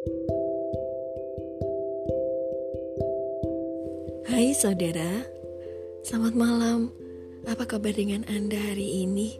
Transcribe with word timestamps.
Hai 0.00 0.16
saudara, 4.56 5.28
selamat 6.08 6.32
malam. 6.32 6.88
Apa 7.44 7.68
kabar 7.68 7.92
dengan 7.92 8.24
Anda 8.24 8.56
hari 8.56 9.04
ini? 9.04 9.36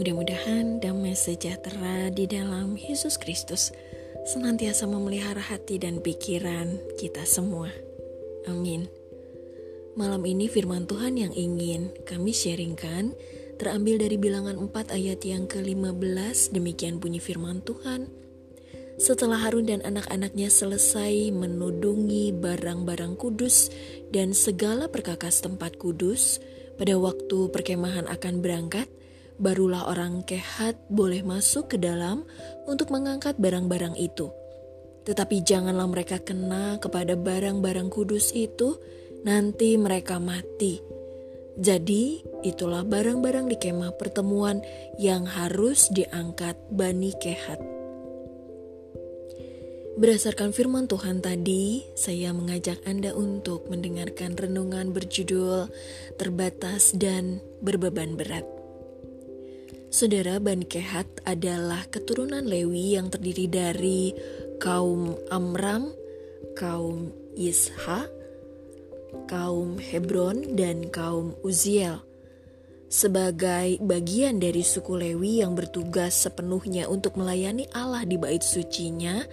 Mudah-mudahan 0.00 0.80
damai 0.80 1.12
sejahtera 1.12 2.08
di 2.08 2.24
dalam 2.24 2.80
Yesus 2.80 3.20
Kristus 3.20 3.76
senantiasa 4.32 4.88
memelihara 4.88 5.44
hati 5.44 5.76
dan 5.76 6.00
pikiran 6.00 6.80
kita 6.96 7.28
semua. 7.28 7.68
Amin. 8.48 8.88
Malam 9.92 10.24
ini 10.24 10.48
firman 10.48 10.88
Tuhan 10.88 11.20
yang 11.20 11.36
ingin 11.36 11.92
kami 12.08 12.32
sharingkan 12.32 13.12
terambil 13.60 14.00
dari 14.00 14.16
bilangan 14.16 14.56
4 14.56 14.96
ayat 14.96 15.20
yang 15.20 15.44
ke-15 15.44 16.56
demikian 16.56 16.96
bunyi 16.96 17.20
firman 17.20 17.60
Tuhan. 17.60 18.31
Setelah 19.02 19.42
Harun 19.42 19.66
dan 19.66 19.82
anak-anaknya 19.82 20.46
selesai 20.46 21.34
menudungi 21.34 22.30
barang-barang 22.38 23.18
kudus 23.18 23.66
dan 24.14 24.30
segala 24.30 24.86
perkakas 24.86 25.42
tempat 25.42 25.74
kudus, 25.74 26.38
pada 26.78 26.94
waktu 26.94 27.50
perkemahan 27.50 28.06
akan 28.06 28.38
berangkat, 28.38 28.86
barulah 29.42 29.90
orang 29.90 30.22
kehat 30.22 30.78
boleh 30.86 31.26
masuk 31.26 31.74
ke 31.74 31.82
dalam 31.82 32.22
untuk 32.70 32.94
mengangkat 32.94 33.34
barang-barang 33.42 33.98
itu. 33.98 34.30
Tetapi 35.02 35.42
janganlah 35.42 35.90
mereka 35.90 36.22
kena 36.22 36.78
kepada 36.78 37.18
barang-barang 37.18 37.90
kudus 37.90 38.30
itu, 38.30 38.78
nanti 39.26 39.82
mereka 39.82 40.22
mati. 40.22 40.78
Jadi, 41.58 42.22
itulah 42.46 42.86
barang-barang 42.86 43.50
di 43.50 43.58
kemah 43.58 43.98
pertemuan 43.98 44.62
yang 44.94 45.26
harus 45.26 45.90
diangkat 45.90 46.54
Bani 46.70 47.10
Kehat. 47.18 47.71
Berdasarkan 49.92 50.56
firman 50.56 50.88
Tuhan 50.88 51.20
tadi, 51.20 51.84
saya 51.92 52.32
mengajak 52.32 52.80
Anda 52.88 53.12
untuk 53.12 53.68
mendengarkan 53.68 54.32
renungan 54.32 54.96
berjudul 54.96 55.68
"Terbatas 56.16 56.96
dan 56.96 57.44
Berbeban 57.60 58.16
Berat". 58.16 58.48
Saudara 59.92 60.40
Bani 60.40 60.64
Kehat 60.64 61.20
adalah 61.28 61.84
keturunan 61.92 62.40
Lewi 62.40 62.96
yang 62.96 63.12
terdiri 63.12 63.52
dari 63.52 64.16
kaum 64.56 65.12
Amram, 65.28 65.92
kaum 66.56 67.12
Isha, 67.36 68.08
kaum 69.28 69.76
Hebron, 69.76 70.56
dan 70.56 70.88
kaum 70.88 71.36
Uziel 71.44 72.00
sebagai 72.92 73.80
bagian 73.80 74.36
dari 74.36 74.60
suku 74.60 75.00
Lewi 75.00 75.40
yang 75.40 75.56
bertugas 75.56 76.12
sepenuhnya 76.12 76.92
untuk 76.92 77.16
melayani 77.16 77.64
Allah 77.72 78.04
di 78.04 78.20
bait 78.20 78.44
sucinya, 78.44 79.24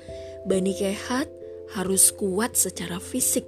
Bani 0.48 0.72
Kehat 0.76 1.28
harus 1.76 2.16
kuat 2.16 2.56
secara 2.56 2.98
fisik 2.98 3.46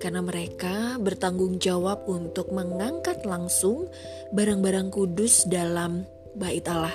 karena 0.00 0.24
mereka 0.24 0.96
bertanggung 0.96 1.60
jawab 1.60 2.08
untuk 2.08 2.54
mengangkat 2.56 3.28
langsung 3.28 3.92
barang-barang 4.32 4.88
kudus 4.88 5.44
dalam 5.44 6.08
bait 6.32 6.64
Allah. 6.70 6.94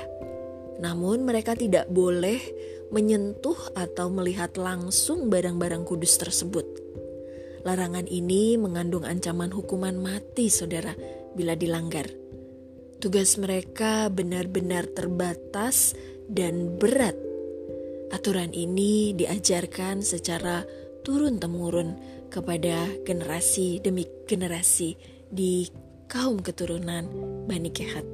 Namun 0.81 1.23
mereka 1.23 1.53
tidak 1.53 1.85
boleh 1.87 2.41
menyentuh 2.89 3.55
atau 3.77 4.09
melihat 4.09 4.57
langsung 4.57 5.29
barang-barang 5.29 5.85
kudus 5.85 6.17
tersebut. 6.17 6.65
Larangan 7.65 8.05
ini 8.09 8.57
mengandung 8.61 9.05
ancaman 9.05 9.49
hukuman 9.49 9.97
mati, 9.97 10.49
saudara, 10.53 10.93
bila 11.33 11.57
dilanggar. 11.57 12.09
Tugas 13.01 13.37
mereka 13.37 14.09
benar-benar 14.09 14.89
terbatas 14.89 15.93
dan 16.25 16.77
berat 16.77 17.24
Aturan 18.13 18.53
ini 18.53 19.13
diajarkan 19.17 20.05
secara 20.05 20.61
turun-temurun 21.05 21.97
kepada 22.29 22.89
generasi 23.05 23.81
demi 23.81 24.05
generasi 24.25 24.97
di 25.29 25.69
kaum 26.09 26.41
keturunan 26.41 27.05
Bani 27.45 27.71
Kehat. 27.73 28.05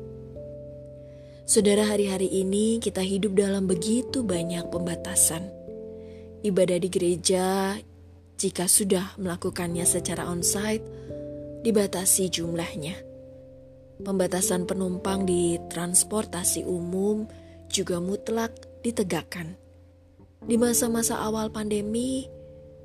Saudara, 1.47 1.83
hari-hari 1.83 2.31
ini 2.31 2.79
kita 2.79 3.03
hidup 3.03 3.35
dalam 3.35 3.67
begitu 3.67 4.23
banyak 4.23 4.71
pembatasan. 4.71 5.51
Ibadah 6.41 6.79
di 6.79 6.87
gereja, 6.87 7.75
jika 8.39 8.65
sudah 8.71 9.19
melakukannya 9.19 9.83
secara 9.83 10.31
onsite, 10.31 10.87
dibatasi 11.61 12.31
jumlahnya. 12.31 12.95
Pembatasan 14.01 14.65
penumpang 14.65 15.29
di 15.29 15.61
transportasi 15.69 16.65
umum 16.65 17.29
juga 17.69 18.01
mutlak 18.01 18.55
ditegakkan. 18.81 19.53
Di 20.41 20.57
masa-masa 20.57 21.21
awal 21.21 21.53
pandemi, 21.53 22.25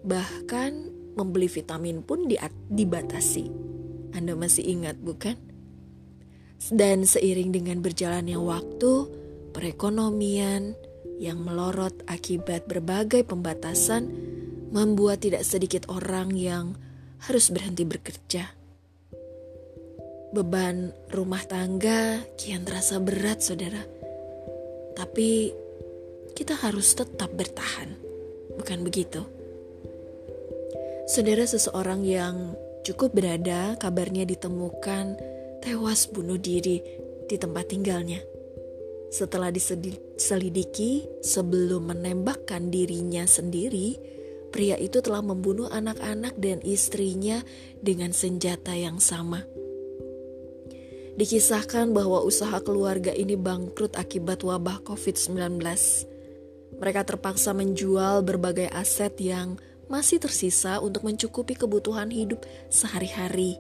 bahkan 0.05 0.93
membeli 1.17 1.49
vitamin 1.49 2.05
pun 2.05 2.29
di 2.29 2.37
dibatasi. 2.69 3.49
Anda 4.13 4.37
masih 4.37 4.65
ingat 4.77 5.01
bukan? 5.01 5.41
Dan 6.69 7.09
seiring 7.09 7.57
dengan 7.57 7.81
berjalannya 7.81 8.37
waktu, 8.37 8.93
perekonomian 9.57 10.77
yang 11.17 11.41
melorot 11.41 11.97
akibat 12.05 12.69
berbagai 12.69 13.25
pembatasan 13.25 14.13
membuat 14.69 15.25
tidak 15.25 15.49
sedikit 15.49 15.89
orang 15.89 16.37
yang 16.37 16.77
harus 17.25 17.49
berhenti 17.49 17.89
bekerja. 17.89 18.53
Beban 20.37 20.93
rumah 21.09 21.41
tangga 21.49 22.21
kian 22.37 22.69
terasa 22.69 23.01
berat, 23.01 23.41
saudara. 23.41 23.81
Tapi 24.93 25.53
kita 26.37 26.53
harus 26.53 26.93
tetap 26.93 27.33
bertahan. 27.33 27.97
Bukan 28.61 28.85
begitu? 28.85 29.25
Saudara 31.09 31.49
seseorang 31.49 32.05
yang 32.05 32.53
cukup 32.85 33.17
berada 33.17 33.81
kabarnya 33.81 34.29
ditemukan 34.29 35.17
tewas 35.65 36.05
bunuh 36.13 36.37
diri 36.37 36.85
di 37.25 37.37
tempat 37.41 37.73
tinggalnya. 37.73 38.21
Setelah 39.09 39.49
diselidiki 39.49 41.09
sebelum 41.25 41.89
menembakkan 41.89 42.69
dirinya 42.69 43.25
sendiri, 43.25 43.97
pria 44.53 44.77
itu 44.77 45.01
telah 45.01 45.25
membunuh 45.25 45.73
anak-anak 45.73 46.37
dan 46.37 46.61
istrinya 46.61 47.41
dengan 47.81 48.13
senjata 48.13 48.77
yang 48.77 49.01
sama. 49.01 49.47
Dikisahkan 51.17 51.97
bahwa 51.97 52.21
usaha 52.21 52.61
keluarga 52.61 53.09
ini 53.09 53.41
bangkrut 53.41 53.97
akibat 53.97 54.45
wabah 54.45 54.85
COVID-19. 54.85 55.65
Mereka 56.77 57.09
terpaksa 57.09 57.57
menjual 57.57 58.21
berbagai 58.21 58.69
aset 58.69 59.17
yang 59.21 59.57
masih 59.87 60.19
tersisa 60.19 60.83
untuk 60.83 61.07
mencukupi 61.07 61.55
kebutuhan 61.57 62.11
hidup 62.11 62.43
sehari-hari. 62.69 63.57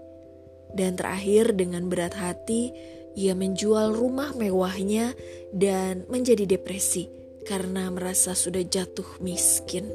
Dan 0.75 0.99
terakhir 0.99 1.55
dengan 1.55 1.89
berat 1.89 2.13
hati, 2.19 2.75
ia 3.17 3.33
menjual 3.33 3.97
rumah 3.97 4.37
mewahnya 4.37 5.17
dan 5.55 6.05
menjadi 6.13 6.45
depresi 6.45 7.09
karena 7.47 7.89
merasa 7.89 8.37
sudah 8.37 8.61
jatuh 8.61 9.23
miskin. 9.25 9.89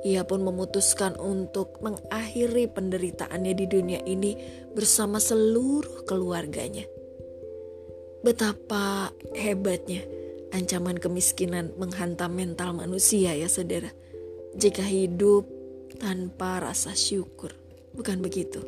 Ia 0.00 0.24
pun 0.24 0.40
memutuskan 0.40 1.20
untuk 1.20 1.76
mengakhiri 1.84 2.72
penderitaannya 2.72 3.52
di 3.52 3.66
dunia 3.68 4.00
ini 4.08 4.32
bersama 4.72 5.20
seluruh 5.20 6.08
keluarganya. 6.08 6.88
Betapa 8.24 9.12
hebatnya 9.36 10.19
ancaman 10.50 10.98
kemiskinan 10.98 11.74
menghantam 11.78 12.34
mental 12.34 12.74
manusia 12.74 13.34
ya 13.34 13.46
saudara. 13.46 13.90
Jika 14.54 14.82
hidup 14.82 15.46
tanpa 15.98 16.58
rasa 16.58 16.94
syukur, 16.94 17.54
bukan 17.94 18.18
begitu? 18.18 18.62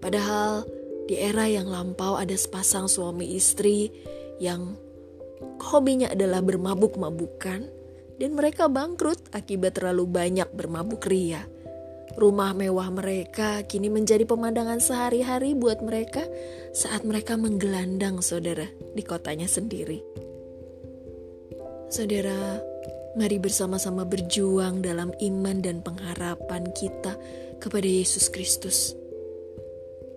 Padahal 0.00 0.64
di 1.06 1.16
era 1.20 1.46
yang 1.46 1.68
lampau 1.68 2.18
ada 2.18 2.34
sepasang 2.34 2.88
suami 2.88 3.36
istri 3.36 3.92
yang 4.40 4.76
hobinya 5.60 6.12
adalah 6.12 6.40
bermabuk-mabukan 6.40 7.60
dan 8.16 8.30
mereka 8.32 8.68
bangkrut 8.68 9.20
akibat 9.32 9.76
terlalu 9.76 10.08
banyak 10.08 10.48
bermabuk 10.52 11.04
ria. 11.04 11.44
Rumah 12.16 12.56
mewah 12.56 12.88
mereka 12.88 13.60
kini 13.68 13.92
menjadi 13.92 14.24
pemandangan 14.24 14.80
sehari-hari 14.80 15.52
buat 15.52 15.84
mereka 15.84 16.24
saat 16.72 17.04
mereka 17.04 17.36
menggelandang 17.36 18.24
saudara 18.24 18.64
di 18.96 19.04
kotanya 19.04 19.44
sendiri. 19.44 20.00
Saudara, 21.86 22.58
mari 23.14 23.38
bersama-sama 23.38 24.02
berjuang 24.02 24.82
dalam 24.82 25.14
iman 25.22 25.62
dan 25.62 25.86
pengharapan 25.86 26.66
kita 26.74 27.14
kepada 27.62 27.86
Yesus 27.86 28.26
Kristus. 28.26 28.98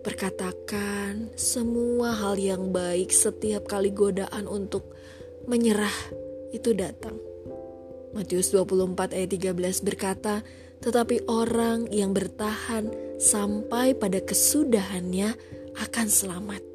Perkatakan 0.01 1.29
semua 1.37 2.17
hal 2.17 2.41
yang 2.41 2.73
baik 2.73 3.13
setiap 3.13 3.69
kali 3.69 3.93
godaan 3.93 4.49
untuk 4.49 4.97
menyerah 5.45 5.93
itu 6.49 6.73
datang. 6.73 7.21
Matius 8.17 8.49
24 8.49 9.13
ayat 9.13 9.29
13 9.29 9.85
berkata, 9.85 10.41
tetapi 10.81 11.29
orang 11.29 11.85
yang 11.93 12.17
bertahan 12.17 12.89
sampai 13.21 13.93
pada 13.93 14.17
kesudahannya 14.25 15.37
akan 15.77 16.07
selamat. 16.09 16.65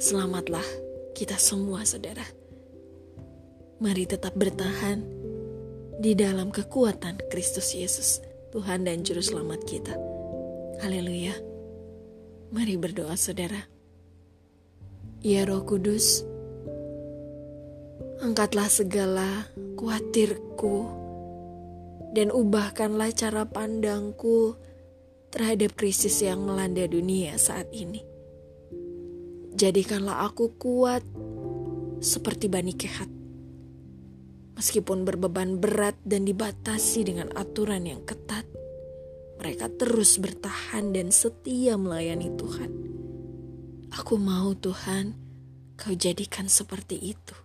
Selamatlah 0.00 0.64
kita 1.12 1.36
semua 1.36 1.84
saudara 1.84 2.43
Mari 3.84 4.08
tetap 4.08 4.32
bertahan 4.32 5.04
di 6.00 6.16
dalam 6.16 6.48
kekuatan 6.48 7.20
Kristus 7.28 7.76
Yesus, 7.76 8.24
Tuhan 8.48 8.88
dan 8.88 9.04
Juru 9.04 9.20
Selamat 9.20 9.60
kita. 9.68 9.92
Haleluya. 10.80 11.36
Mari 12.48 12.80
berdoa 12.80 13.12
saudara. 13.12 13.60
Ya 15.20 15.44
Roh 15.44 15.68
Kudus, 15.68 16.24
angkatlah 18.24 18.72
segala 18.72 19.52
khawatirku 19.76 20.88
dan 22.16 22.32
ubahkanlah 22.32 23.12
cara 23.12 23.44
pandangku 23.44 24.56
terhadap 25.28 25.76
krisis 25.76 26.24
yang 26.24 26.40
melanda 26.40 26.88
dunia 26.88 27.36
saat 27.36 27.68
ini. 27.68 28.00
Jadikanlah 29.52 30.24
aku 30.24 30.56
kuat 30.56 31.04
seperti 32.00 32.48
Bani 32.48 32.72
Kehat. 32.72 33.23
Meskipun 34.54 35.02
berbeban 35.02 35.58
berat 35.58 35.98
dan 36.06 36.22
dibatasi 36.22 37.02
dengan 37.02 37.34
aturan 37.34 37.90
yang 37.90 38.06
ketat, 38.06 38.46
mereka 39.42 39.66
terus 39.74 40.16
bertahan 40.22 40.94
dan 40.94 41.10
setia 41.10 41.74
melayani 41.74 42.30
Tuhan. 42.38 42.70
Aku 43.98 44.14
mau 44.18 44.54
Tuhan, 44.54 45.14
kau 45.74 45.94
jadikan 45.94 46.46
seperti 46.46 46.98
itu. 47.14 47.36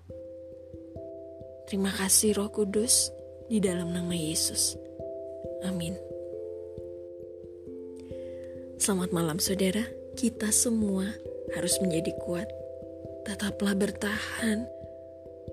Terima 1.69 1.93
kasih 1.93 2.37
Roh 2.37 2.49
Kudus 2.49 3.13
di 3.49 3.61
dalam 3.61 3.93
nama 3.93 4.13
Yesus. 4.13 4.77
Amin. 5.65 5.97
Selamat 8.79 9.11
malam 9.11 9.37
saudara, 9.37 9.83
kita 10.17 10.49
semua 10.49 11.09
harus 11.53 11.77
menjadi 11.83 12.15
kuat. 12.23 12.47
Tetaplah 13.27 13.75
bertahan, 13.75 14.65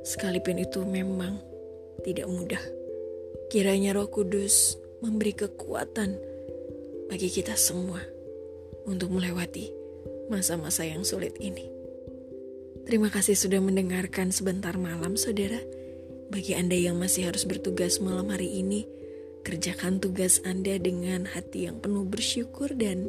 sekalipun 0.04 0.60
itu 0.60 0.84
memang 0.84 1.38
tidak 2.04 2.28
mudah. 2.28 2.60
Kiranya 3.48 3.94
Roh 3.94 4.10
Kudus 4.10 4.76
memberi 5.00 5.32
kekuatan 5.32 6.18
bagi 7.06 7.30
kita 7.30 7.54
semua 7.54 8.02
untuk 8.84 9.14
melewati 9.14 9.70
masa-masa 10.26 10.82
yang 10.82 11.06
sulit 11.06 11.38
ini. 11.38 11.70
Terima 12.84 13.10
kasih 13.10 13.38
sudah 13.38 13.62
mendengarkan 13.62 14.30
sebentar 14.34 14.74
malam, 14.78 15.14
saudara. 15.14 15.58
Bagi 16.26 16.58
Anda 16.58 16.74
yang 16.74 16.98
masih 16.98 17.30
harus 17.30 17.46
bertugas 17.46 18.02
malam 18.02 18.34
hari 18.34 18.62
ini, 18.62 18.86
Kerjakan 19.46 20.02
tugas 20.02 20.42
Anda 20.42 20.74
dengan 20.74 21.22
hati 21.22 21.70
yang 21.70 21.78
penuh 21.78 22.02
bersyukur 22.02 22.66
dan 22.74 23.06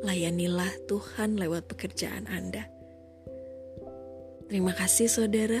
layanilah 0.00 0.72
Tuhan 0.88 1.36
lewat 1.36 1.68
pekerjaan 1.68 2.24
Anda. 2.24 2.72
Terima 4.48 4.72
kasih 4.72 5.12
saudara, 5.12 5.60